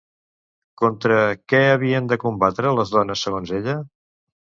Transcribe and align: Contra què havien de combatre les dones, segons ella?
Contra 0.81 1.17
què 1.53 1.59
havien 1.73 2.07
de 2.13 2.17
combatre 2.23 2.71
les 2.79 2.95
dones, 2.95 3.25
segons 3.27 3.53
ella? 3.59 3.77